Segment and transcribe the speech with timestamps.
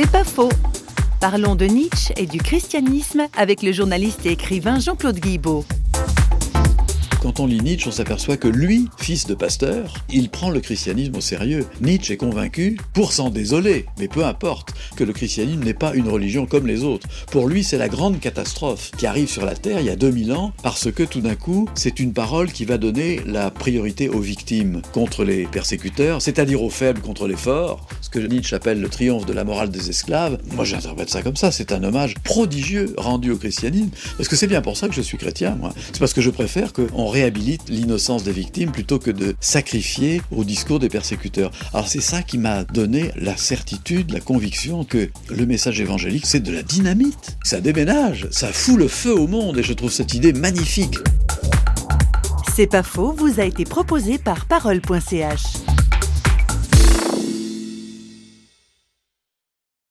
[0.00, 0.52] C'est pas faux.
[1.20, 5.64] Parlons de Nietzsche et du christianisme avec le journaliste et écrivain Jean-Claude Guibaud.
[7.20, 11.16] Quand on lit Nietzsche, on s'aperçoit que lui, fils de pasteur, il prend le christianisme
[11.16, 11.66] au sérieux.
[11.80, 16.08] Nietzsche est convaincu, pour s'en désoler, mais peu importe, que le christianisme n'est pas une
[16.08, 17.08] religion comme les autres.
[17.32, 20.32] Pour lui, c'est la grande catastrophe qui arrive sur la Terre il y a 2000
[20.32, 24.20] ans, parce que tout d'un coup, c'est une parole qui va donner la priorité aux
[24.20, 28.88] victimes contre les persécuteurs, c'est-à-dire aux faibles contre les forts, ce que Nietzsche appelle le
[28.88, 30.38] triomphe de la morale des esclaves.
[30.54, 34.46] Moi, j'interprète ça comme ça, c'est un hommage prodigieux rendu au christianisme, parce que c'est
[34.46, 35.74] bien pour ça que je suis chrétien, moi.
[35.92, 40.44] C'est parce que je préfère qu'on réhabilite l'innocence des victimes plutôt que de sacrifier au
[40.44, 41.50] discours des persécuteurs.
[41.72, 46.40] Alors c'est ça qui m'a donné la certitude, la conviction que le message évangélique, c'est
[46.40, 47.36] de la dynamite.
[47.44, 50.98] Ça déménage, ça fout le feu au monde et je trouve cette idée magnifique.
[52.54, 55.67] C'est pas faux, vous a été proposé par parole.ch.